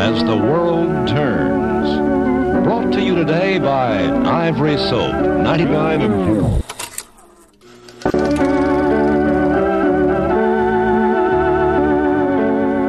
[0.00, 2.64] as the world turns.
[2.64, 6.64] Brought to you today by Ivory Soap, 99 and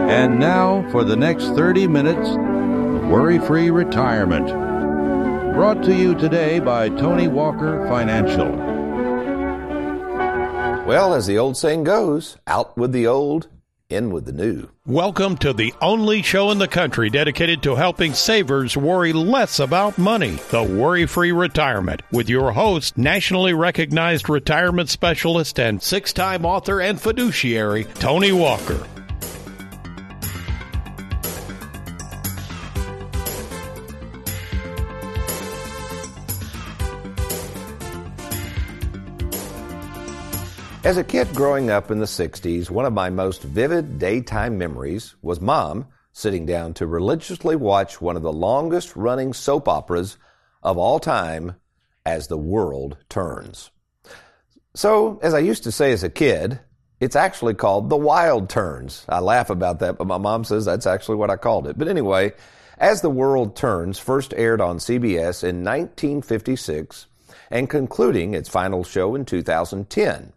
[0.10, 2.30] And now for the next 30 minutes,
[3.10, 4.48] Worry Free Retirement.
[5.54, 8.56] Brought to you today by Tony Walker Financial.
[10.88, 13.50] Well, as the old saying goes, out with the old,
[13.92, 14.70] in with the new.
[14.86, 19.98] Welcome to the only show in the country dedicated to helping savers worry less about
[19.98, 26.46] money, the Worry Free Retirement, with your host, nationally recognized retirement specialist and six time
[26.46, 28.88] author and fiduciary, Tony Walker.
[40.84, 45.14] As a kid growing up in the 60s, one of my most vivid daytime memories
[45.22, 50.18] was mom sitting down to religiously watch one of the longest running soap operas
[50.64, 51.56] of all time
[52.04, 53.70] as the world turns.
[54.74, 56.60] So, as I used to say as a kid,
[57.00, 59.06] it's actually called The Wild Turns.
[59.08, 61.78] I laugh about that, but my mom says that's actually what I called it.
[61.78, 62.34] But anyway,
[62.80, 67.06] As the World Turns first aired on CBS in 1956
[67.52, 70.34] and concluding its final show in 2010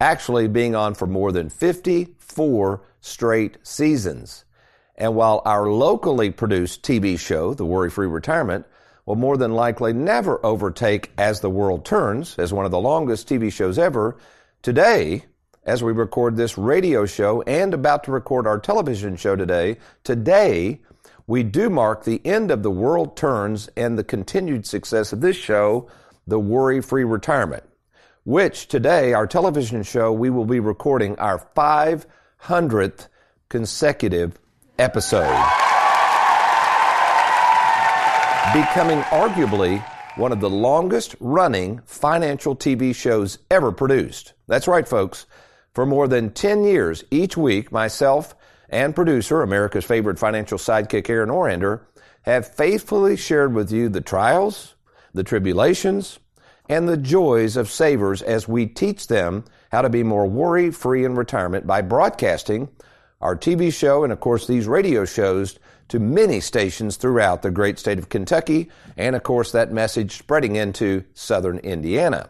[0.00, 4.44] actually being on for more than 54 straight seasons.
[4.96, 8.66] And while our locally produced TV show, The Worry Free Retirement,
[9.04, 13.28] will more than likely never overtake As the World Turns as one of the longest
[13.28, 14.16] TV shows ever,
[14.62, 15.24] today,
[15.64, 20.80] as we record this radio show and about to record our television show today, today,
[21.26, 25.36] we do mark the end of The World Turns and the continued success of this
[25.36, 25.88] show,
[26.26, 27.64] The Worry Free Retirement
[28.26, 33.06] which today, our television show, we will be recording our 500th
[33.48, 34.36] consecutive
[34.80, 35.30] episode.
[38.52, 39.80] Becoming arguably
[40.16, 44.32] one of the longest running financial TV shows ever produced.
[44.48, 45.26] That's right, folks.
[45.72, 48.34] For more than 10 years, each week, myself
[48.68, 51.82] and producer, America's favorite financial sidekick, Aaron Orander,
[52.22, 54.74] have faithfully shared with you the trials,
[55.14, 56.18] the tribulations,
[56.68, 61.04] and the joys of savers as we teach them how to be more worry free
[61.04, 62.68] in retirement by broadcasting
[63.20, 67.78] our TV show and, of course, these radio shows to many stations throughout the great
[67.78, 72.28] state of Kentucky, and, of course, that message spreading into southern Indiana.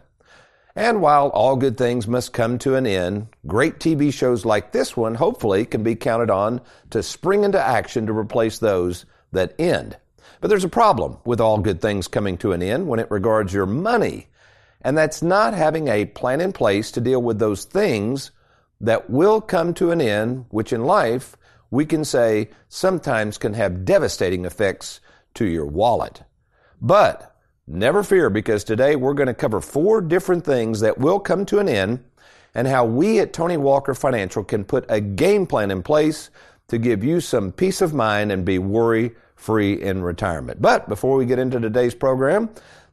[0.75, 4.95] And while all good things must come to an end, great TV shows like this
[4.95, 6.61] one hopefully can be counted on
[6.91, 9.97] to spring into action to replace those that end.
[10.41, 13.53] But there's a problem with all good things coming to an end when it regards
[13.53, 14.27] your money.
[14.81, 18.31] And that's not having a plan in place to deal with those things
[18.79, 21.35] that will come to an end, which in life
[21.71, 24.99] we can say sometimes can have devastating effects
[25.33, 26.23] to your wallet.
[26.81, 31.45] But never fear because today we're going to cover four different things that will come
[31.47, 32.03] to an end
[32.53, 36.29] and how we at Tony Walker Financial can put a game plan in place
[36.67, 40.61] to give you some peace of mind and be worry free in retirement.
[40.61, 42.49] But before we get into today's program,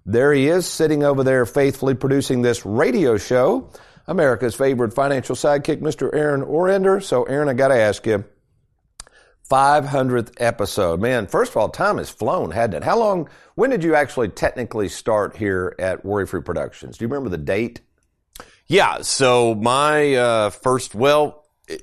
[0.06, 3.70] there he is sitting over there faithfully producing this radio show,
[4.06, 6.14] America's favorite financial sidekick, Mr.
[6.14, 7.02] Aaron Orander.
[7.02, 8.24] So Aaron, I got to ask you,
[9.50, 11.00] 500th episode.
[11.00, 12.84] Man, first of all, time has flown, hadn't it?
[12.84, 16.96] How long, when did you actually technically start here at Worry Free Productions?
[16.96, 17.80] Do you remember the date?
[18.66, 21.82] Yeah, so my uh, first, well, it,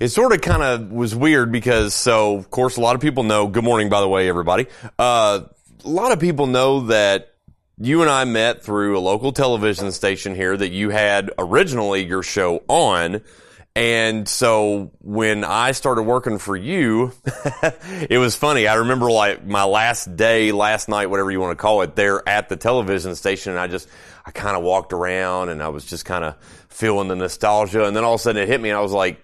[0.00, 3.22] it sort of kind of was weird because, so of course, a lot of people
[3.22, 3.46] know.
[3.46, 4.66] Good morning, by the way, everybody.
[4.98, 5.40] Uh,
[5.84, 7.34] a lot of people know that
[7.78, 12.22] you and I met through a local television station here that you had originally your
[12.22, 13.22] show on.
[13.74, 17.12] And so when I started working for you,
[18.08, 18.66] it was funny.
[18.66, 22.26] I remember like my last day, last night, whatever you want to call it, there
[22.26, 23.52] at the television station.
[23.52, 23.88] And I just,
[24.24, 26.36] I kind of walked around and I was just kind of
[26.70, 27.84] feeling the nostalgia.
[27.84, 29.22] And then all of a sudden it hit me and I was like,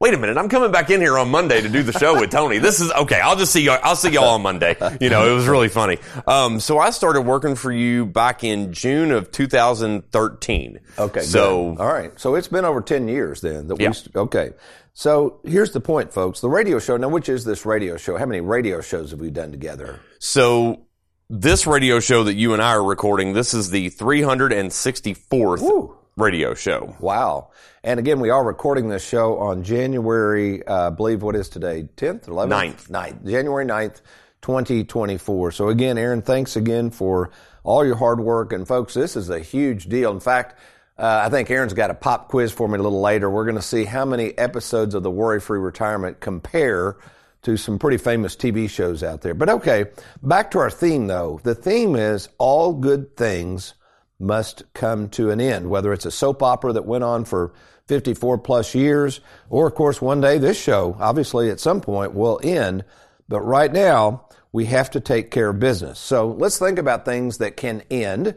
[0.00, 2.30] wait a minute, I'm coming back in here on Monday to do the show with
[2.30, 2.58] Tony.
[2.58, 3.20] This is okay.
[3.20, 3.80] I'll just see y'all.
[3.82, 4.76] I'll see y'all on Monday.
[5.00, 5.98] You know, it was really funny.
[6.26, 10.80] Um, so I started working for you back in June of 2013.
[10.98, 11.20] Okay.
[11.20, 11.80] So good.
[11.80, 12.18] all right.
[12.18, 13.90] So it's been over 10 years then that Yeah.
[14.14, 14.50] we, okay.
[14.94, 16.40] So here's the point, folks.
[16.40, 18.16] The radio show, now, which is this radio show?
[18.16, 20.00] How many radio shows have we done together?
[20.18, 20.86] So
[21.30, 25.97] this radio show that you and I are recording, this is the 364th Woo.
[26.18, 26.96] Radio show.
[26.98, 27.50] Wow.
[27.84, 31.88] And again, we are recording this show on January, uh, I believe what is today?
[31.96, 32.48] 10th, 11th?
[32.48, 32.88] Ninth.
[32.88, 33.24] 9th.
[33.24, 34.02] January 9th,
[34.42, 35.52] 2024.
[35.52, 37.30] So again, Aaron, thanks again for
[37.62, 38.52] all your hard work.
[38.52, 40.10] And folks, this is a huge deal.
[40.10, 40.58] In fact,
[40.98, 43.30] uh, I think Aaron's got a pop quiz for me a little later.
[43.30, 46.96] We're going to see how many episodes of the Worry Free Retirement compare
[47.42, 49.34] to some pretty famous TV shows out there.
[49.34, 49.86] But okay,
[50.24, 51.40] back to our theme though.
[51.44, 53.74] The theme is all good things
[54.18, 57.52] must come to an end, whether it's a soap opera that went on for
[57.86, 62.40] 54 plus years, or of course one day this show, obviously at some point will
[62.42, 62.84] end.
[63.28, 65.98] But right now, we have to take care of business.
[65.98, 68.36] So let's think about things that can end.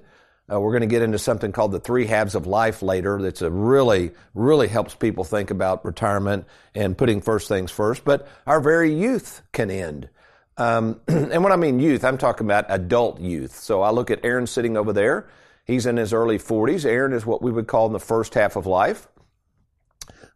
[0.52, 3.22] Uh, we're going to get into something called the three halves of life later.
[3.22, 6.46] That's a really, really helps people think about retirement
[6.76, 8.04] and putting first things first.
[8.04, 10.10] But our very youth can end.
[10.58, 13.56] Um, and when I mean youth, I'm talking about adult youth.
[13.56, 15.30] So I look at Aaron sitting over there.
[15.72, 16.84] He's in his early 40s.
[16.84, 19.08] Aaron is what we would call in the first half of life.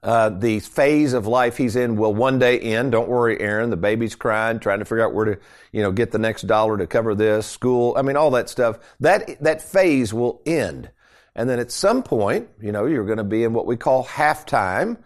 [0.01, 2.93] Uh, the phase of life he's in will one day end.
[2.93, 3.69] Don't worry, Aaron.
[3.69, 5.39] The baby's crying, trying to figure out where to,
[5.71, 7.95] you know, get the next dollar to cover this school.
[7.97, 8.77] I mean, all that stuff.
[8.99, 10.91] That that phase will end,
[11.35, 14.05] and then at some point, you know, you're going to be in what we call
[14.05, 14.97] halftime.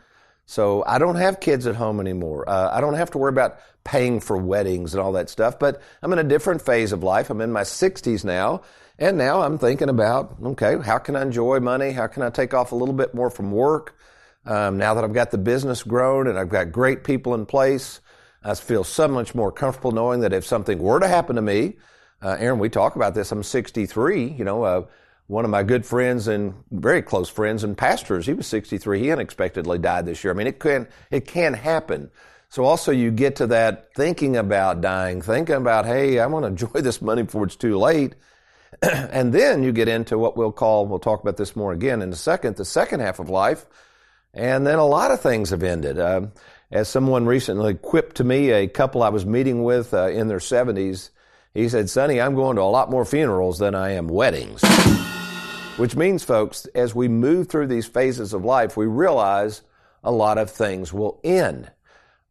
[0.46, 2.50] So I don't have kids at home anymore.
[2.50, 5.60] Uh, I don't have to worry about paying for weddings and all that stuff.
[5.60, 7.30] But I'm in a different phase of life.
[7.30, 8.62] I'm in my 60s now,
[8.98, 11.92] and now I'm thinking about, okay, how can I enjoy money?
[11.92, 13.96] How can I take off a little bit more from work?
[14.46, 18.00] Um, now that I've got the business grown and I've got great people in place,
[18.44, 21.78] I feel so much more comfortable knowing that if something were to happen to me,
[22.22, 23.32] uh, Aaron, we talk about this.
[23.32, 24.28] I'm 63.
[24.28, 24.86] You know, uh,
[25.28, 29.00] one of my good friends and very close friends and pastors, he was 63.
[29.00, 30.34] He unexpectedly died this year.
[30.34, 32.10] I mean, it can it can happen.
[32.50, 36.48] So also you get to that thinking about dying, thinking about, hey, I want to
[36.66, 38.16] enjoy this money before it's too late.
[38.82, 42.12] and then you get into what we'll call, we'll talk about this more again in
[42.12, 43.66] a second, the second half of life
[44.34, 45.98] and then a lot of things have ended.
[45.98, 46.28] Uh,
[46.72, 50.40] as someone recently quipped to me, a couple I was meeting with uh, in their
[50.40, 51.10] 70s,
[51.54, 54.62] he said, Sonny, I'm going to a lot more funerals than I am weddings.
[55.78, 59.62] Which means, folks, as we move through these phases of life, we realize
[60.04, 61.72] a lot of things will end.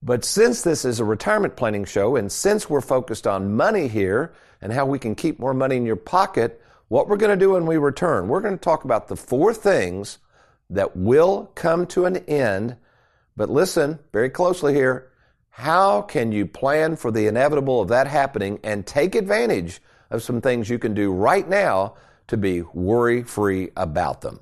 [0.02, 4.32] But since this is a retirement planning show, and since we're focused on money here
[4.60, 7.52] and how we can keep more money in your pocket, what we're going to do
[7.52, 10.18] when we return, we're going to talk about the four things
[10.70, 12.76] that will come to an end.
[13.36, 15.10] But listen very closely here.
[15.50, 19.80] How can you plan for the inevitable of that happening and take advantage
[20.10, 21.94] of some things you can do right now
[22.28, 24.38] to be worry free about them?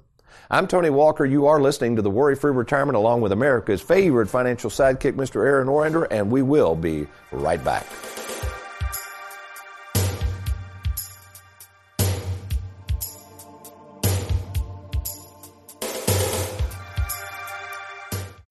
[0.50, 1.24] I'm Tony Walker.
[1.24, 5.44] You are listening to the Worry Free Retirement along with America's favorite financial sidekick, Mr.
[5.44, 7.86] Aaron Orander, and we will be right back.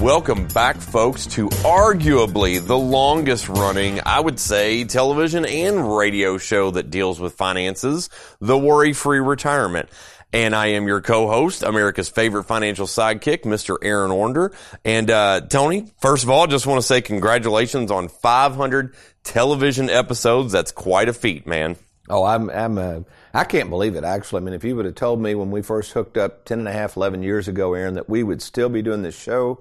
[0.00, 6.70] Welcome back, folks, to arguably the longest running, I would say, television and radio show
[6.70, 8.08] that deals with finances,
[8.40, 9.88] The Worry Free Retirement.
[10.32, 13.76] And I am your co-host, America's favorite financial sidekick, Mr.
[13.82, 14.54] Aaron Orander.
[14.84, 20.52] And, uh, Tony, first of all, just want to say congratulations on 500 television episodes.
[20.52, 21.74] That's quite a feat, man.
[22.08, 23.00] Oh, I'm, I'm, uh,
[23.34, 24.42] I can't believe it, actually.
[24.42, 26.68] I mean, if you would have told me when we first hooked up 10 and
[26.68, 29.58] a half, 11 years ago, Aaron, that we would still be doing this show.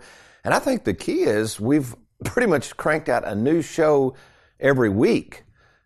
[0.48, 4.16] And I think the key is we've pretty much cranked out a new show
[4.62, 5.44] every week.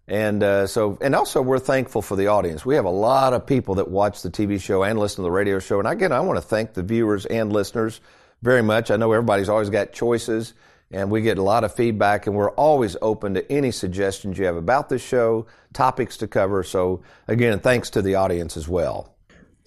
[0.07, 2.63] And uh, so, and also we're thankful for the audience.
[2.63, 5.31] We have a lot of people that watch the TV show and listen to the
[5.31, 5.79] radio show.
[5.79, 8.01] And again, I want to thank the viewers and listeners
[8.43, 8.91] very much.
[8.91, 10.53] I know everybody's always got choices
[10.91, 14.45] and we get a lot of feedback and we're always open to any suggestions you
[14.45, 16.61] have about the show, topics to cover.
[16.61, 19.15] So again, thanks to the audience as well.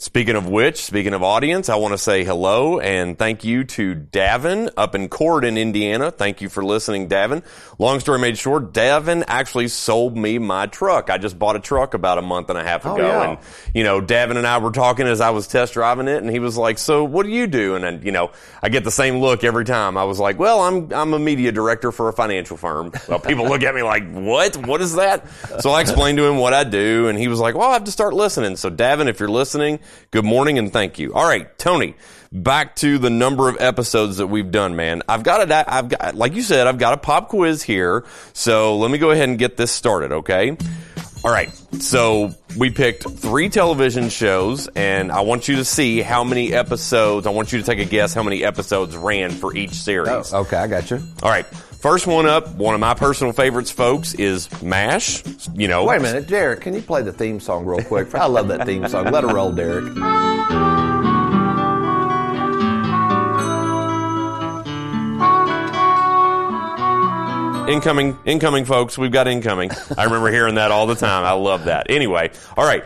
[0.04, 3.94] Speaking of which, speaking of audience, I want to say hello and thank you to
[3.94, 6.11] Davin up in Corydon, Indiana.
[6.11, 7.42] Thank you for listening, Davin.
[7.78, 11.08] Long story made short, Davin actually sold me my truck.
[11.08, 13.02] I just bought a truck about a month and a half oh, ago.
[13.02, 13.30] Oh, yeah.
[13.30, 13.38] And,
[13.75, 16.38] you know, Davin and I were talking as I was test driving it and he
[16.38, 17.75] was like, so what do you do?
[17.75, 18.30] And then, you know,
[18.62, 19.96] I get the same look every time.
[19.96, 22.92] I was like, well, I'm, I'm a media director for a financial firm.
[23.08, 24.54] Well, people look at me like, what?
[24.66, 25.26] What is that?
[25.61, 27.84] So I explained to him what I do and he was like, well, I have
[27.84, 28.56] to start listening.
[28.56, 31.14] So Davin, if you're listening, good morning and thank you.
[31.14, 31.94] All right, Tony,
[32.32, 35.02] back to the number of episodes that we've done, man.
[35.08, 38.04] I've got a, I've got, like you said, I've got a pop quiz here.
[38.32, 40.56] So let me go ahead and get this started, okay?
[41.24, 41.50] All right.
[41.80, 47.26] So we picked three television shows and I want you to see how many episodes,
[47.26, 50.34] I want you to take a guess how many episodes ran for each series.
[50.34, 51.00] Oh, okay, I got you.
[51.22, 51.46] All right.
[51.46, 55.22] First one up, one of my personal favorites, folks, is MASH.
[55.54, 58.14] You know, Wait a minute, Derek, can you play the theme song real quick?
[58.14, 59.10] I love that theme song.
[59.10, 59.84] Let it roll, Derek.
[67.68, 68.99] Incoming, incoming, folks.
[68.99, 69.71] We've got incoming.
[69.97, 71.25] I remember hearing that all the time.
[71.25, 71.90] I love that.
[71.90, 72.85] Anyway, all right.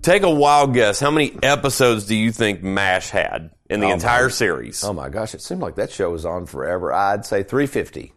[0.00, 0.98] Take a wild guess.
[0.98, 4.82] How many episodes do you think MASH had in the Oh, entire my- series?
[4.82, 6.90] Oh my gosh, it seemed like that show was on forever.
[6.92, 8.14] I'd say 350.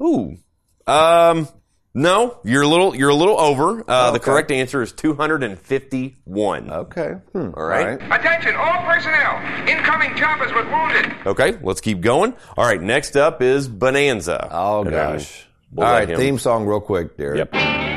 [0.00, 0.36] Ooh.
[0.86, 1.48] Um,
[1.94, 3.84] no, you're a little, you're a little over.
[3.88, 6.70] Uh, The correct answer is 251.
[6.70, 7.10] Okay.
[7.32, 7.50] Hmm.
[7.56, 7.94] All right.
[8.10, 9.68] Attention, all personnel.
[9.68, 11.12] Incoming choppers with wounded.
[11.26, 12.34] Okay, let's keep going.
[12.56, 14.48] All right, next up is Bonanza.
[14.50, 15.46] Oh gosh.
[15.72, 17.38] we'll All let right, him- theme song real quick, Derek.
[17.52, 17.93] Yep.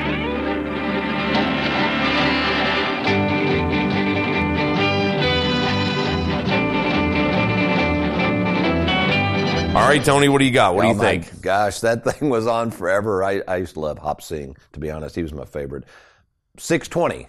[9.77, 10.73] All right, Tony, what do you got?
[10.73, 11.41] What do Oh, you my think?
[11.41, 13.23] Gosh, that thing was on forever.
[13.23, 15.15] I, I used to love Hop Sing, to be honest.
[15.15, 15.83] He was my favorite.
[16.57, 17.27] 620.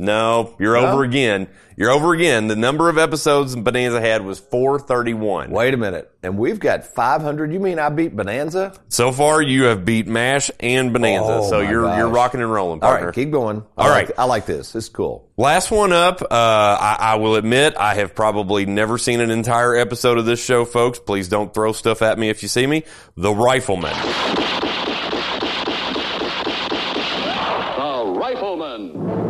[0.00, 0.86] No, you're No?
[0.92, 1.46] over again.
[1.76, 2.46] You're over again.
[2.48, 5.50] The number of episodes Bonanza had was 431.
[5.50, 6.10] Wait a minute.
[6.22, 7.52] And we've got 500.
[7.52, 8.74] You mean I beat Bonanza?
[8.88, 12.52] So far, you have beat MASH and Bonanza, Oh, so my you're you're rocking and
[12.52, 13.06] rolling, All partner.
[13.06, 13.62] right, keep going.
[13.78, 14.74] I All like- I like this.
[14.74, 15.28] It's cool.
[15.38, 16.20] Last one up.
[16.22, 20.42] Uh, I, I will admit I have probably never seen an entire episode of this
[20.44, 20.98] show, folks.
[20.98, 22.84] Please don't throw stuff at me if you see me.
[23.16, 23.94] The Rifleman.
[27.76, 29.29] The Rifleman.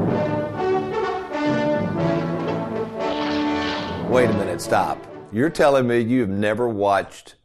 [4.11, 4.61] Wait a minute.
[4.61, 4.99] Stop.
[5.31, 7.37] You're telling me you've never watched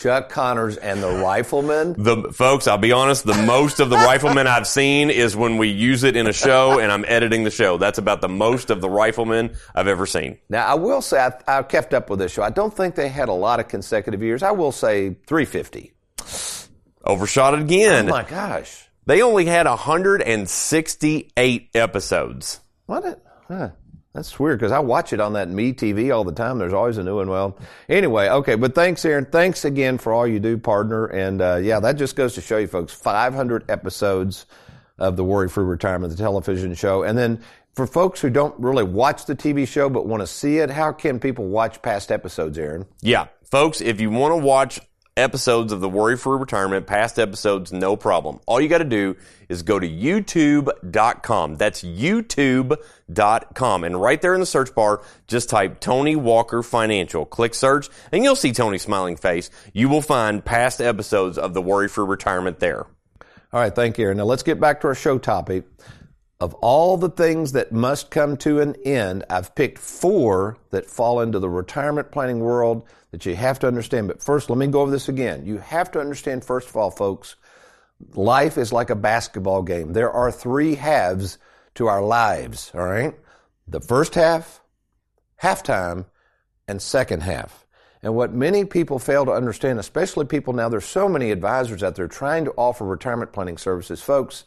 [0.00, 1.94] Chuck Connors and the Rifleman?
[1.96, 3.24] The folks, I'll be honest.
[3.24, 6.80] The most of the Rifleman I've seen is when we use it in a show
[6.80, 7.78] and I'm editing the show.
[7.78, 10.38] That's about the most of the Rifleman I've ever seen.
[10.48, 12.42] Now, I will say I, I kept up with this show.
[12.42, 14.42] I don't think they had a lot of consecutive years.
[14.42, 15.92] I will say 350.
[17.04, 18.08] Overshot it again.
[18.08, 18.88] Oh my gosh.
[19.06, 22.60] They only had 168 episodes.
[22.86, 23.04] What?
[23.04, 23.70] It, huh.
[24.14, 26.58] That's weird because I watch it on that Me TV all the time.
[26.58, 27.30] There's always a new one.
[27.30, 27.56] Well,
[27.88, 28.56] anyway, okay.
[28.56, 29.24] But thanks, Aaron.
[29.24, 31.06] Thanks again for all you do, partner.
[31.06, 34.44] And uh, yeah, that just goes to show you, folks, 500 episodes
[34.98, 37.04] of the Worry Free Retirement, the television show.
[37.04, 37.40] And then
[37.74, 40.92] for folks who don't really watch the TV show but want to see it, how
[40.92, 42.84] can people watch past episodes, Aaron?
[43.00, 44.78] Yeah, folks, if you want to watch
[45.16, 48.40] episodes of the Worry Free Retirement, past episodes, no problem.
[48.46, 49.16] All you got to do
[49.48, 51.56] is go to youtube.com.
[51.56, 53.84] That's youtube.com.
[53.84, 57.26] And right there in the search bar, just type Tony Walker Financial.
[57.26, 59.50] Click search and you'll see Tony's smiling face.
[59.72, 62.86] You will find past episodes of the Worry Free Retirement there.
[63.52, 64.12] All right, thank you.
[64.14, 65.64] Now let's get back to our show topic.
[66.42, 71.20] Of all the things that must come to an end, I've picked four that fall
[71.20, 72.82] into the retirement planning world
[73.12, 74.08] that you have to understand.
[74.08, 75.46] But first, let me go over this again.
[75.46, 77.36] You have to understand, first of all, folks,
[78.14, 79.92] life is like a basketball game.
[79.92, 81.38] There are three halves
[81.76, 83.14] to our lives, all right?
[83.68, 84.60] The first half,
[85.40, 86.06] halftime,
[86.66, 87.64] and second half.
[88.02, 91.94] And what many people fail to understand, especially people now, there's so many advisors out
[91.94, 94.02] there trying to offer retirement planning services.
[94.02, 94.42] Folks,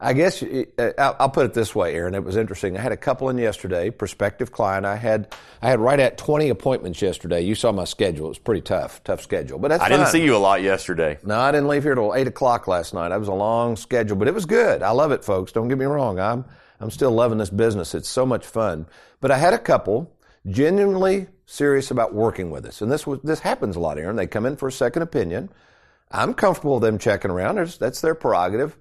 [0.00, 2.14] I guess uh, I'll I'll put it this way, Aaron.
[2.14, 2.76] It was interesting.
[2.76, 4.86] I had a couple in yesterday, prospective client.
[4.86, 5.32] I had
[5.62, 7.42] I had right at 20 appointments yesterday.
[7.42, 8.26] You saw my schedule.
[8.26, 9.58] It was pretty tough, tough schedule.
[9.58, 11.18] But that's I didn't see you a lot yesterday.
[11.24, 13.12] No, I didn't leave here till eight o'clock last night.
[13.12, 14.82] I was a long schedule, but it was good.
[14.82, 15.52] I love it, folks.
[15.52, 16.18] Don't get me wrong.
[16.18, 16.44] I'm
[16.80, 17.94] I'm still loving this business.
[17.94, 18.86] It's so much fun.
[19.20, 20.12] But I had a couple
[20.46, 24.16] genuinely serious about working with us, and this was this happens a lot, Aaron.
[24.16, 25.50] They come in for a second opinion.
[26.10, 27.56] I'm comfortable with them checking around.
[27.78, 28.76] That's their prerogative.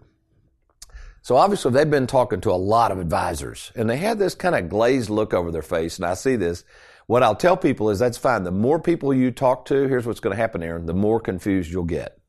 [1.23, 4.55] So obviously they've been talking to a lot of advisors and they had this kind
[4.55, 5.97] of glazed look over their face.
[5.97, 6.63] And I see this.
[7.07, 8.43] What I'll tell people is that's fine.
[8.43, 11.71] The more people you talk to, here's what's going to happen, Aaron, the more confused
[11.71, 12.19] you'll get.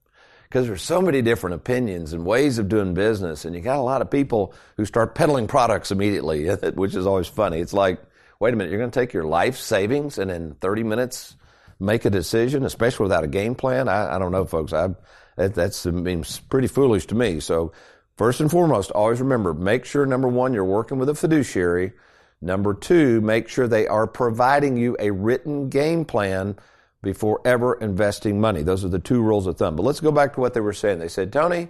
[0.54, 3.82] because there's so many different opinions and ways of doing business, and you got a
[3.82, 7.58] lot of people who start peddling products immediately, which is always funny.
[7.58, 8.00] It's like,
[8.38, 11.34] wait a minute, you're going to take your life savings and in 30 minutes
[11.80, 13.88] make a decision, especially without a game plan?
[13.88, 14.72] I, I don't know, folks.
[14.72, 14.90] I,
[15.34, 17.40] that that's, seems pretty foolish to me.
[17.40, 17.72] So,
[18.16, 21.92] first and foremost, always remember, make sure, number one, you're working with a fiduciary.
[22.40, 26.56] Number two, make sure they are providing you a written game plan
[27.02, 28.62] before ever investing money.
[28.62, 29.76] Those are the two rules of thumb.
[29.76, 30.98] But let's go back to what they were saying.
[30.98, 31.68] They said, Tony,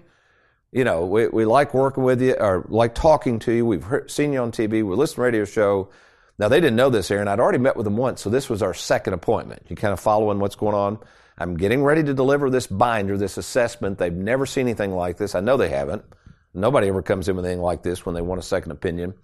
[0.73, 3.67] you know, we, we like working with you or like talking to you.
[3.67, 4.71] We've heard, seen you on TV.
[4.71, 5.91] We listen to radio show.
[6.39, 7.29] Now they didn't know this, Aaron.
[7.29, 9.67] I'd already met with them once, so this was our second appointment.
[9.69, 10.99] You kind of following what's going on.
[11.39, 13.99] I'm getting ready to deliver this binder, this assessment.
[13.99, 15.35] They've never seen anything like this.
[15.35, 16.05] I know they haven't.
[16.55, 19.15] Nobody ever comes in with anything like this when they want a second opinion.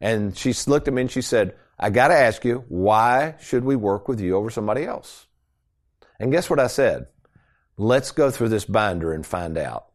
[0.00, 3.64] And she looked at me and she said, I got to ask you, why should
[3.64, 5.26] we work with you over somebody else?
[6.18, 7.06] And guess what I said?
[7.76, 9.86] Let's go through this binder and find out.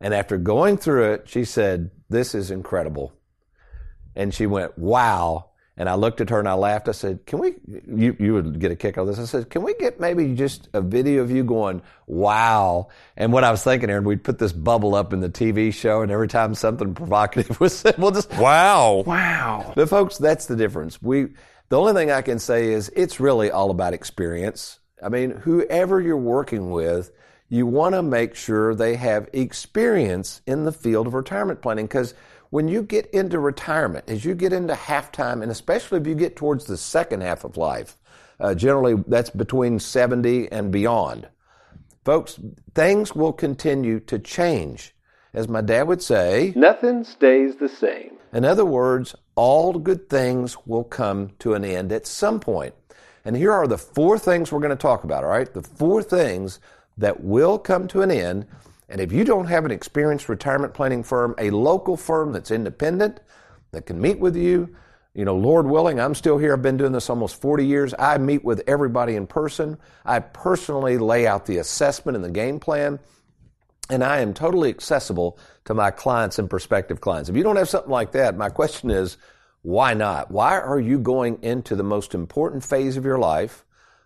[0.00, 3.14] And after going through it, she said, This is incredible.
[4.14, 5.50] And she went, Wow.
[5.76, 6.88] And I looked at her and I laughed.
[6.88, 9.18] I said, Can we, you, you would get a kick out of this.
[9.18, 12.88] I said, Can we get maybe just a video of you going, Wow.
[13.16, 16.02] And what I was thinking, Aaron, we'd put this bubble up in the TV show
[16.02, 19.02] and every time something provocative was said, we'll just, Wow.
[19.04, 19.72] Wow.
[19.74, 21.02] But folks, that's the difference.
[21.02, 21.28] We,
[21.70, 24.78] the only thing I can say is it's really all about experience.
[25.02, 27.10] I mean, whoever you're working with,
[27.48, 32.14] you want to make sure they have experience in the field of retirement planning because
[32.50, 36.36] when you get into retirement, as you get into halftime, and especially if you get
[36.36, 37.96] towards the second half of life,
[38.40, 41.28] uh, generally that's between 70 and beyond.
[42.04, 42.38] Folks,
[42.74, 44.94] things will continue to change.
[45.32, 48.12] As my dad would say, nothing stays the same.
[48.32, 52.74] In other words, all good things will come to an end at some point.
[53.24, 55.52] And here are the four things we're going to talk about, all right?
[55.52, 56.60] The four things
[56.98, 58.46] that will come to an end.
[58.94, 63.18] And if you don't have an experienced retirement planning firm, a local firm that's independent,
[63.72, 64.76] that can meet with you,
[65.14, 66.52] you know, Lord willing, I'm still here.
[66.52, 67.92] I've been doing this almost 40 years.
[67.98, 69.78] I meet with everybody in person.
[70.04, 73.00] I personally lay out the assessment and the game plan.
[73.90, 77.28] And I am totally accessible to my clients and prospective clients.
[77.28, 79.16] If you don't have something like that, my question is,
[79.62, 80.30] why not?
[80.30, 83.63] Why are you going into the most important phase of your life,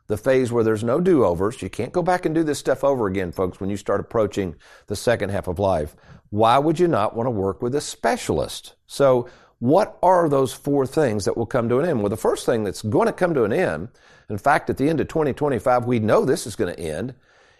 [0.08, 1.62] the phase where there's no do overs?
[1.62, 4.56] You can't go back and do this stuff over again, folks, when you start approaching
[4.88, 5.94] the second half of life.
[6.30, 8.74] Why would you not want to work with a specialist?
[8.86, 9.28] So,
[9.60, 12.00] what are those four things that will come to an end?
[12.00, 13.88] Well, the first thing that's going to come to an end,
[14.28, 17.14] in fact, at the end of 2025, we know this is going to end,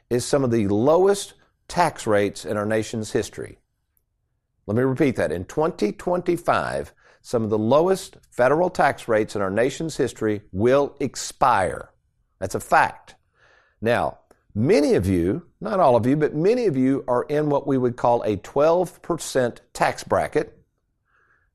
[0.08, 1.34] is some of the lowest
[1.66, 3.58] tax rates in our nation's history.
[4.66, 5.32] Let me repeat that.
[5.32, 11.90] In 2025, some of the lowest federal tax rates in our nation's history will expire.
[12.38, 13.14] That's a fact.
[13.80, 14.18] Now,
[14.54, 17.78] many of you, not all of you, but many of you are in what we
[17.78, 20.54] would call a 12% tax bracket.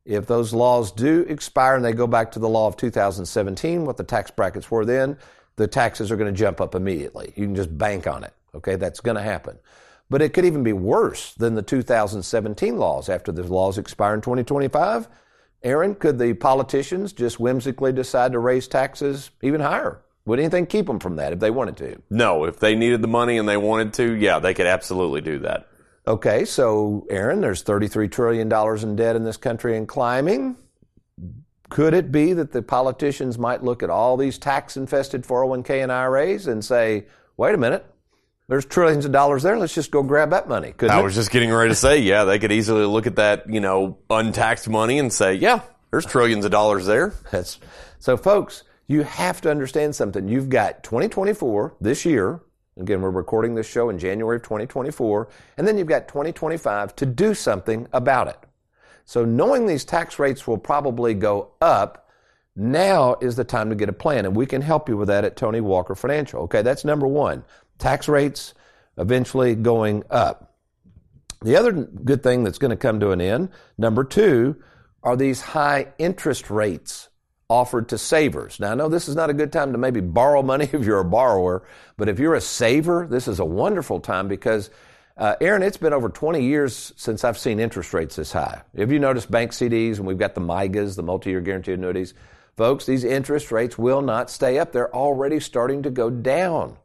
[0.05, 3.97] If those laws do expire and they go back to the law of 2017, what
[3.97, 5.17] the tax brackets were then,
[5.55, 7.31] the taxes are going to jump up immediately.
[7.35, 8.33] You can just bank on it.
[8.55, 9.57] Okay, that's going to happen.
[10.09, 13.09] But it could even be worse than the 2017 laws.
[13.09, 15.07] After the laws expire in 2025,
[15.63, 20.01] Aaron, could the politicians just whimsically decide to raise taxes even higher?
[20.25, 22.01] Would anything keep them from that if they wanted to?
[22.09, 25.39] No, if they needed the money and they wanted to, yeah, they could absolutely do
[25.39, 25.67] that.
[26.07, 30.57] Okay, so Aaron, there's $33 trillion in debt in this country and climbing.
[31.69, 35.91] Could it be that the politicians might look at all these tax infested 401k and
[35.91, 37.05] IRAs and say,
[37.35, 37.85] wait a minute,
[38.47, 39.57] there's trillions of dollars there.
[39.57, 40.73] Let's just go grab that money.
[40.79, 41.03] I it?
[41.03, 43.97] was just getting ready to say, yeah, they could easily look at that, you know,
[44.09, 47.13] untaxed money and say, yeah, there's trillions of dollars there.
[47.31, 47.59] That's,
[47.99, 50.27] so, folks, you have to understand something.
[50.27, 52.41] You've got 2024 this year.
[52.77, 55.29] Again, we're recording this show in January of 2024.
[55.57, 58.39] And then you've got 2025 to do something about it.
[59.05, 62.09] So, knowing these tax rates will probably go up,
[62.55, 64.25] now is the time to get a plan.
[64.25, 66.41] And we can help you with that at Tony Walker Financial.
[66.43, 67.43] Okay, that's number one
[67.79, 68.53] tax rates
[68.97, 70.55] eventually going up.
[71.41, 74.55] The other good thing that's going to come to an end, number two,
[75.03, 77.09] are these high interest rates
[77.49, 78.59] offered to savers.
[78.59, 80.99] Now, I know this is not a good time to maybe borrow money if you're
[80.99, 81.63] a borrower,
[81.97, 84.69] but if you're a saver, this is a wonderful time because,
[85.17, 88.61] uh, Aaron, it's been over 20 years since I've seen interest rates this high.
[88.77, 92.13] Have you noticed bank CDs and we've got the MYGAs, the multi year guaranteed annuities?
[92.55, 94.71] Folks, these interest rates will not stay up.
[94.71, 96.77] They're already starting to go down.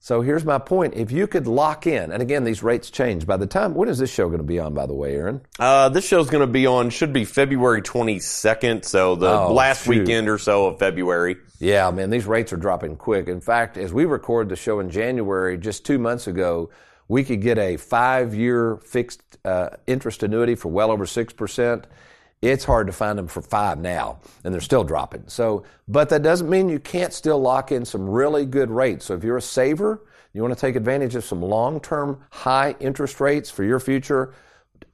[0.00, 0.94] So here's my point.
[0.94, 3.26] If you could lock in, and again, these rates change.
[3.26, 5.40] By the time, when is this show going to be on, by the way, Aaron?
[5.58, 9.84] Uh, this show's going to be on, should be February 22nd, so the Oh, last
[9.84, 9.98] shoot.
[10.00, 11.36] weekend or so of February.
[11.58, 13.26] Yeah, man, these rates are dropping quick.
[13.26, 16.70] In fact, as we record the show in January, just two months ago,
[17.08, 21.84] we could get a five year fixed uh, interest annuity for well over 6%.
[22.40, 25.24] It's hard to find them for five now, and they're still dropping.
[25.26, 29.06] So, but that doesn't mean you can't still lock in some really good rates.
[29.06, 32.76] So if you're a saver, you want to take advantage of some long term high
[32.78, 34.34] interest rates for your future,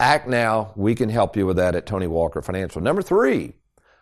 [0.00, 0.72] act now.
[0.74, 2.80] We can help you with that at Tony Walker Financial.
[2.80, 3.52] Number three,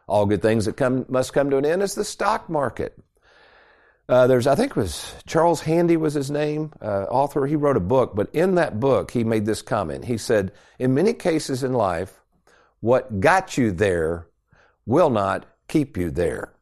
[0.07, 2.97] all good things that come must come to an end is the stock market.
[4.09, 7.47] Uh, there's, I think it was Charles Handy was his name, uh, author.
[7.47, 10.05] He wrote a book, but in that book, he made this comment.
[10.05, 12.22] He said, in many cases in life,
[12.83, 14.27] what got you there
[14.85, 16.53] will not keep you there.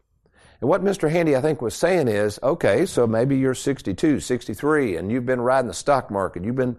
[0.61, 1.11] And what Mr.
[1.11, 5.40] Handy, I think, was saying is, okay, so maybe you're 62, 63, and you've been
[5.40, 6.44] riding the stock market.
[6.44, 6.76] You've been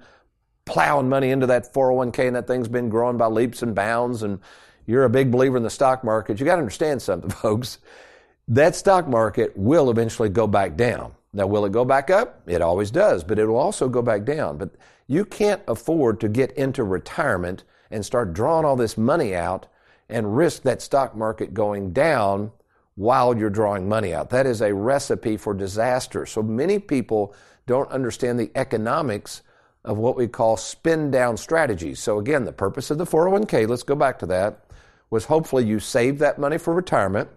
[0.63, 4.39] plowing money into that 401k, and that thing's been growing by leaps and bounds, and
[4.86, 6.39] you're a big believer in the stock market.
[6.39, 7.80] You got to understand something, folks
[8.51, 11.13] that stock market will eventually go back down.
[11.34, 12.41] Now, will it go back up?
[12.47, 14.58] It always does, but it will also go back down.
[14.58, 14.71] But
[15.08, 19.67] you can't afford to get into retirement and start drawing all this money out
[20.10, 22.51] and risk that stock market going down
[22.95, 24.30] while you're drawing money out.
[24.30, 26.25] That is a recipe for disaster.
[26.25, 27.34] So many people
[27.65, 29.41] don't understand the economics
[29.84, 31.99] of what we call spin down strategies.
[31.99, 34.65] So again, the purpose of the 401k, let's go back to that,
[35.10, 37.30] was hopefully you save that money for retirement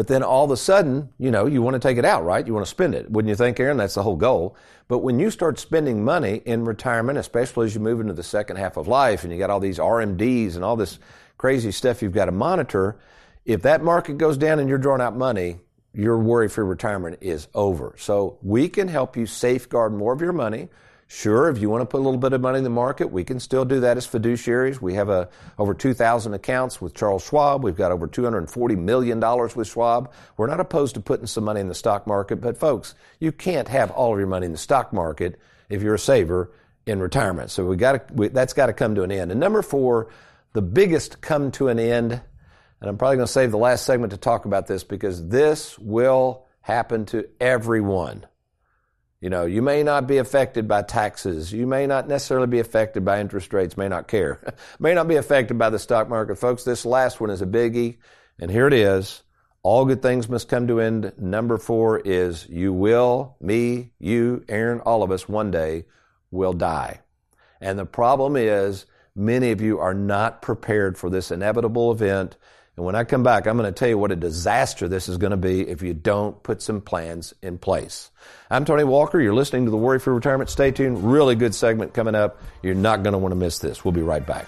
[0.00, 2.46] but then all of a sudden, you know, you want to take it out, right?
[2.46, 3.10] You want to spend it.
[3.10, 3.76] Wouldn't you think, Aaron?
[3.76, 4.56] That's the whole goal.
[4.88, 8.56] But when you start spending money in retirement, especially as you move into the second
[8.56, 10.98] half of life and you got all these RMDs and all this
[11.36, 12.98] crazy stuff you've got to monitor,
[13.44, 15.58] if that market goes down and you're drawing out money,
[15.92, 17.94] your worry free retirement is over.
[17.98, 20.70] So we can help you safeguard more of your money
[21.12, 23.24] Sure, if you want to put a little bit of money in the market, we
[23.24, 24.80] can still do that as fiduciaries.
[24.80, 27.64] We have a, over 2,000 accounts with Charles Schwab.
[27.64, 29.18] We've got over $240 million
[29.56, 30.12] with Schwab.
[30.36, 33.66] We're not opposed to putting some money in the stock market, but folks, you can't
[33.66, 36.52] have all of your money in the stock market if you're a saver
[36.86, 37.50] in retirement.
[37.50, 39.32] So we got to, we, that's got to come to an end.
[39.32, 40.10] And number four,
[40.52, 44.12] the biggest come to an end, and I'm probably going to save the last segment
[44.12, 48.26] to talk about this because this will happen to everyone.
[49.20, 51.52] You know, you may not be affected by taxes.
[51.52, 54.40] You may not necessarily be affected by interest rates, may not care.
[54.78, 56.36] may not be affected by the stock market.
[56.36, 57.98] Folks, this last one is a biggie.
[58.38, 59.22] And here it is.
[59.62, 61.12] All good things must come to end.
[61.18, 65.84] Number four is you will, me, you, Aaron, all of us one day
[66.30, 67.00] will die.
[67.60, 72.38] And the problem is many of you are not prepared for this inevitable event.
[72.80, 75.18] And when I come back, I'm going to tell you what a disaster this is
[75.18, 78.10] going to be if you don't put some plans in place.
[78.50, 79.20] I'm Tony Walker.
[79.20, 80.48] You're listening to the Worry Free Retirement.
[80.48, 81.12] Stay tuned.
[81.12, 82.40] Really good segment coming up.
[82.62, 83.84] You're not going to want to miss this.
[83.84, 84.46] We'll be right back.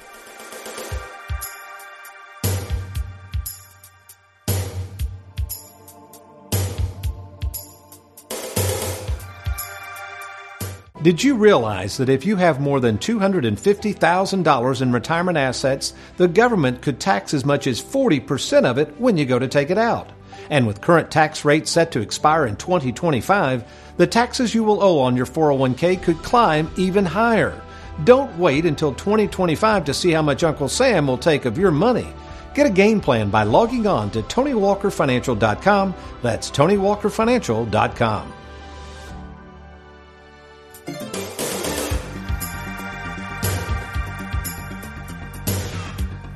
[11.02, 16.80] Did you realize that if you have more than $250,000 in retirement assets, the government
[16.80, 20.10] could tax as much as 40% of it when you go to take it out?
[20.48, 23.64] And with current tax rates set to expire in 2025,
[23.96, 27.60] the taxes you will owe on your 401k could climb even higher.
[28.04, 32.06] Don't wait until 2025 to see how much Uncle Sam will take of your money.
[32.54, 35.94] Get a game plan by logging on to TonyWalkerFinancial.com.
[36.22, 38.32] That's TonyWalkerFinancial.com.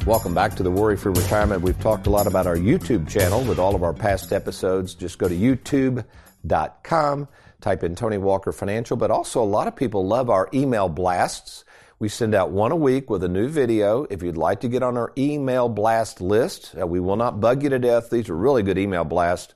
[0.07, 1.63] Welcome back to the Worry Free Retirement.
[1.63, 4.95] We've talked a lot about our YouTube channel with all of our past episodes.
[4.95, 7.29] Just go to youtube.com,
[7.61, 11.65] type in Tony Walker Financial, but also a lot of people love our email blasts.
[11.99, 14.05] We send out one a week with a new video.
[14.09, 17.65] If you'd like to get on our email blast list, uh, we will not bug
[17.65, 18.09] you to death.
[18.09, 19.55] These are really good email blast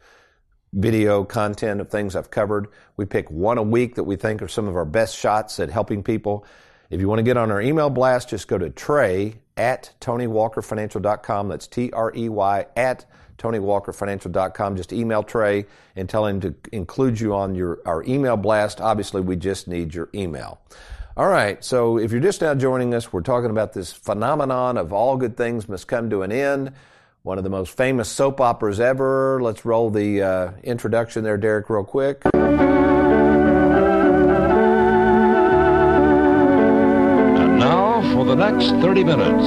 [0.72, 2.66] video content of things I've covered.
[2.96, 5.70] We pick one a week that we think are some of our best shots at
[5.70, 6.44] helping people.
[6.90, 11.48] If you want to get on our email blast, just go to Trey at TonyWalkerFinancial.com.
[11.48, 13.04] That's T R E Y at
[13.38, 14.76] TonyWalkerFinancial.com.
[14.76, 18.80] Just email Trey and tell him to include you on your our email blast.
[18.80, 20.60] Obviously, we just need your email.
[21.16, 24.92] All right, so if you're just now joining us, we're talking about this phenomenon of
[24.92, 26.72] all good things must come to an end.
[27.22, 29.42] One of the most famous soap operas ever.
[29.42, 32.22] Let's roll the uh, introduction there, Derek, real quick.
[38.20, 39.46] For the next 30 minutes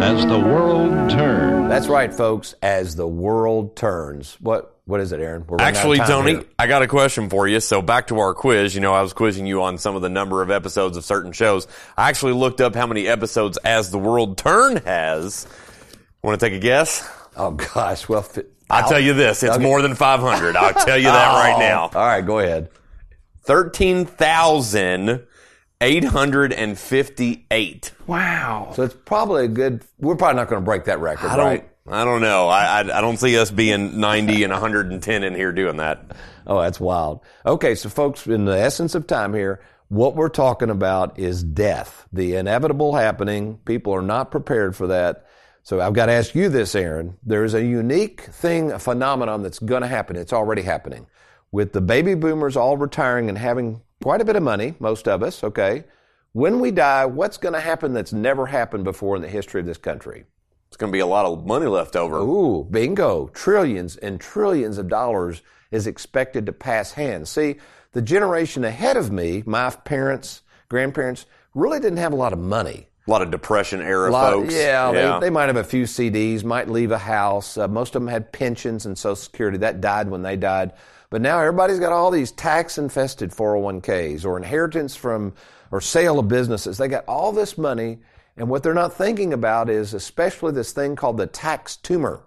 [0.00, 1.68] as the world turns.
[1.68, 4.36] That's right, folks, as the world turns.
[4.40, 5.44] What what is it, Aaron?
[5.58, 6.44] Actually, Tony, here.
[6.56, 7.58] I got a question for you.
[7.58, 8.72] So back to our quiz.
[8.72, 11.32] You know, I was quizzing you on some of the number of episodes of certain
[11.32, 11.66] shows.
[11.96, 15.48] I actually looked up how many episodes As the World Turn has.
[16.22, 17.10] Want to take a guess?
[17.36, 18.24] Oh gosh, well,
[18.70, 19.62] I'll, I'll tell you this: it's okay.
[19.62, 20.54] more than 500.
[20.54, 21.90] I'll tell you that oh, right now.
[21.92, 22.70] All right, go ahead.
[23.42, 25.26] Thirteen thousand
[25.80, 27.92] 858.
[28.06, 28.72] Wow.
[28.74, 29.82] So it's probably a good.
[29.98, 31.68] We're probably not going to break that record, I right?
[31.86, 32.48] I don't know.
[32.48, 36.16] I, I I don't see us being 90 and 110 in here doing that.
[36.46, 37.20] Oh, that's wild.
[37.44, 42.06] Okay, so folks, in the essence of time here, what we're talking about is death,
[42.12, 43.58] the inevitable happening.
[43.64, 45.26] People are not prepared for that.
[45.62, 47.16] So I've got to ask you this, Aaron.
[47.22, 50.16] There's a unique thing, a phenomenon that's going to happen.
[50.16, 51.06] It's already happening.
[51.54, 55.22] With the baby boomers all retiring and having quite a bit of money, most of
[55.22, 55.84] us, okay?
[56.32, 59.66] When we die, what's going to happen that's never happened before in the history of
[59.66, 60.24] this country?
[60.66, 62.18] It's going to be a lot of money left over.
[62.18, 63.28] Ooh, bingo.
[63.28, 67.30] Trillions and trillions of dollars is expected to pass hands.
[67.30, 67.54] See,
[67.92, 72.88] the generation ahead of me, my parents, grandparents, really didn't have a lot of money.
[73.06, 74.52] A lot of depression era lot- folks.
[74.52, 77.56] yeah, They, they might have a few CDs, might leave a house.
[77.56, 79.58] Uh, most of them had pensions and Social Security.
[79.58, 80.72] That died when they died.
[81.14, 85.32] But now everybody's got all these tax infested 401ks or inheritance from
[85.70, 86.76] or sale of businesses.
[86.76, 88.00] They got all this money.
[88.36, 92.24] And what they're not thinking about is especially this thing called the tax tumor.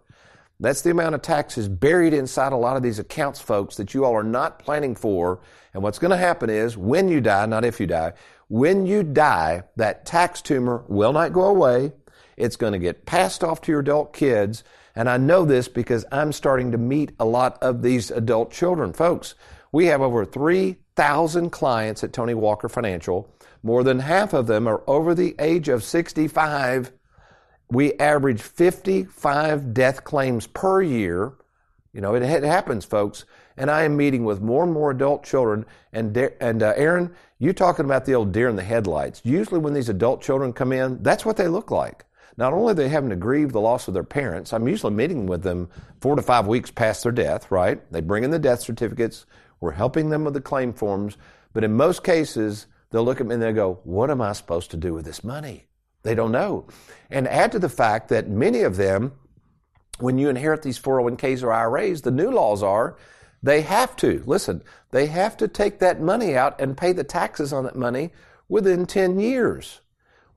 [0.62, 4.06] That's the amount of taxes buried inside a lot of these accounts, folks, that you
[4.06, 5.41] all are not planning for.
[5.73, 8.13] And what's going to happen is when you die, not if you die,
[8.47, 11.91] when you die, that tax tumor will not go away.
[12.38, 14.63] It's going to get passed off to your adult kids.
[14.98, 18.94] And I know this because I'm starting to meet a lot of these adult children.
[18.94, 19.36] Folks,
[19.72, 23.32] we have over 3,000 clients at Tony Walker Financial.
[23.62, 26.92] More than half of them are over the age of 65
[27.70, 31.34] we average 55 death claims per year.
[31.94, 33.26] You know, it, it happens, folks.
[33.58, 35.66] And I am meeting with more and more adult children.
[35.92, 39.22] And and uh, Aaron, you talking about the old deer in the headlights?
[39.24, 42.06] Usually, when these adult children come in, that's what they look like.
[42.38, 45.26] Not only are they having to grieve the loss of their parents, I'm usually meeting
[45.26, 45.69] with them
[46.02, 47.52] four to five weeks past their death.
[47.52, 47.82] Right?
[47.91, 49.26] They bring in the death certificates.
[49.60, 51.17] We're helping them with the claim forms.
[51.54, 54.71] But in most cases, they'll look at me and they'll go, "What am I supposed
[54.71, 55.67] to do with this money?"
[56.04, 56.67] They don't know.
[57.10, 59.13] And add to the fact that many of them,
[60.00, 62.95] when you inherit these 401ks or IRAs, the new laws are
[63.41, 67.54] they have to, listen, they have to take that money out and pay the taxes
[67.54, 68.12] on that money
[68.50, 69.82] within 10 years.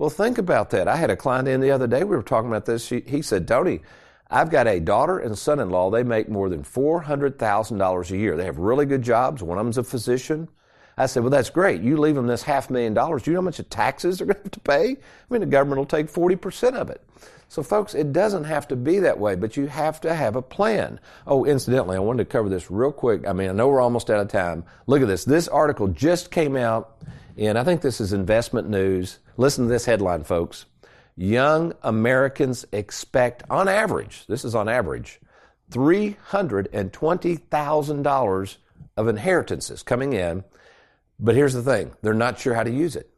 [0.00, 0.88] Well, think about that.
[0.88, 2.86] I had a client in the other day, we were talking about this.
[2.86, 3.82] She, he said, Tony,
[4.30, 5.90] I've got a daughter and son in law.
[5.90, 8.34] They make more than $400,000 a year.
[8.34, 9.42] They have really good jobs.
[9.42, 10.48] One of them's a physician.
[11.00, 11.80] I said, well, that's great.
[11.80, 13.22] You leave them this half million dollars.
[13.22, 14.90] Do you know how much of taxes they're going to have to pay?
[14.90, 14.96] I
[15.30, 17.02] mean, the government will take 40% of it.
[17.48, 20.42] So, folks, it doesn't have to be that way, but you have to have a
[20.42, 21.00] plan.
[21.26, 23.26] Oh, incidentally, I wanted to cover this real quick.
[23.26, 24.64] I mean, I know we're almost out of time.
[24.86, 25.24] Look at this.
[25.24, 27.02] This article just came out,
[27.36, 29.18] and I think this is investment news.
[29.36, 30.66] Listen to this headline, folks.
[31.16, 35.18] Young Americans expect, on average, this is on average,
[35.72, 38.56] $320,000
[38.96, 40.44] of inheritances coming in.
[41.20, 43.10] But here's the thing they're not sure how to use it.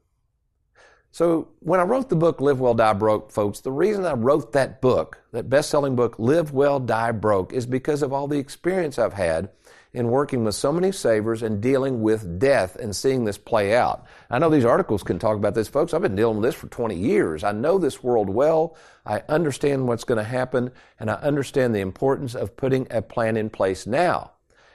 [1.12, 4.52] So when I wrote the book Live Well, Die Broke, folks, the reason I wrote
[4.52, 8.98] that book, that best-selling book, Live Well, Die Broke, is because of all the experience
[8.98, 9.50] I've had
[9.92, 14.06] in working with so many savers and dealing with death and seeing this play out.
[14.30, 15.92] I know these articles can talk about this, folks.
[15.92, 17.44] I've been dealing with this for 20 years.
[17.44, 18.74] I know this world well.
[19.04, 23.36] I understand what's going to happen, and I understand the importance of putting a plan
[23.36, 24.32] in place now.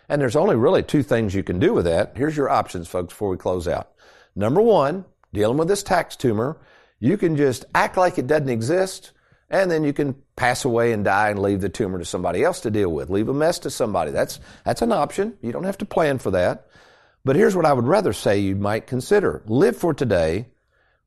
[0.10, 2.14] And there's only really two things you can do with that.
[2.16, 3.92] Here's your options, folks, before we close out.
[4.36, 6.58] Number one, dealing with this tax tumor,
[7.00, 9.12] you can just act like it doesn't exist,
[9.50, 12.62] and then you can pass away and die and leave the tumor to somebody else
[12.62, 13.10] to deal with.
[13.10, 14.12] Leave a mess to somebody.
[14.12, 15.38] That's, that's an option.
[15.42, 16.68] You don't have to plan for that.
[17.26, 19.44] But here's what I would rather say you might consider.
[19.48, 20.48] Live for today,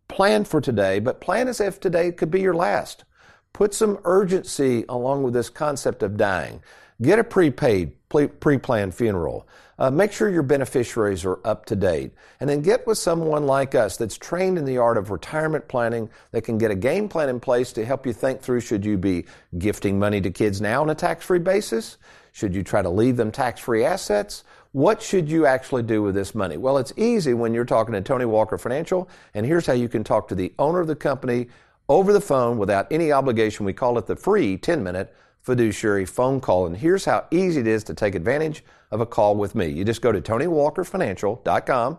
[0.09, 3.05] plan for today, but plan as if today could be your last.
[3.53, 6.63] Put some urgency along with this concept of dying.
[7.03, 9.47] Get a prepaid, pre planned funeral.
[9.79, 12.13] Uh, make sure your beneficiaries are up to date.
[12.39, 16.11] And then get with someone like us that's trained in the art of retirement planning
[16.33, 18.99] that can get a game plan in place to help you think through should you
[18.99, 19.25] be
[19.57, 21.97] gifting money to kids now on a tax free basis?
[22.33, 24.45] Should you try to leave them tax free assets?
[24.73, 26.59] What should you actually do with this money?
[26.59, 30.05] Well, it's easy when you're talking to Tony Walker Financial, and here's how you can
[30.05, 31.49] talk to the owner of the company
[31.89, 33.67] over the phone without any obligation.
[33.67, 36.67] We call it the free 10 minute fiduciary phone call.
[36.67, 39.69] And here's how easy it is to take advantage of a call with me.
[39.69, 41.99] You just go to TonyWalkerFinancial.com,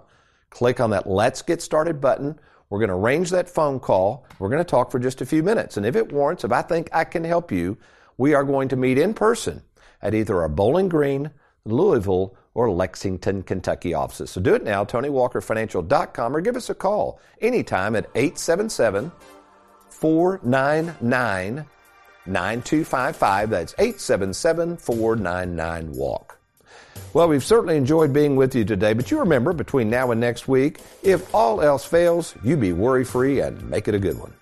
[0.50, 2.40] click on that Let's Get Started button.
[2.70, 4.26] We're going to arrange that phone call.
[4.40, 5.78] We're going to talk for just a few minutes.
[5.78, 7.78] And if it warrants, if I think I can help you,
[8.18, 9.62] we are going to meet in person
[10.02, 11.32] at either our Bowling Green,
[11.66, 14.32] Louisville, or Lexington, Kentucky offices.
[14.32, 19.12] So do it now, TonyWalkerFinancial.com, or give us a call anytime at 877
[19.90, 21.66] 499
[22.26, 23.50] 9255.
[23.50, 26.38] That's 877 499 WALK.
[27.14, 30.48] Well, we've certainly enjoyed being with you today, but you remember between now and next
[30.48, 34.34] week, if all else fails, you be worry free and make it a good one.